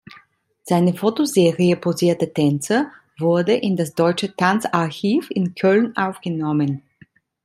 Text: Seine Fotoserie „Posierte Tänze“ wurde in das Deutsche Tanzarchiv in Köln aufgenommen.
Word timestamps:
Seine 0.63 0.95
Fotoserie 0.95 1.75
„Posierte 1.75 2.33
Tänze“ 2.33 2.87
wurde 3.19 3.53
in 3.53 3.75
das 3.77 3.93
Deutsche 3.93 4.35
Tanzarchiv 4.35 5.29
in 5.29 5.53
Köln 5.53 5.95
aufgenommen. 5.95 6.81